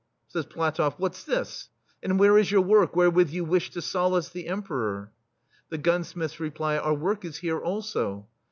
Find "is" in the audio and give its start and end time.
2.35-2.49, 7.23-7.37